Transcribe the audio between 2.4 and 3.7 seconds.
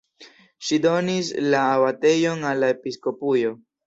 al la episkopujo.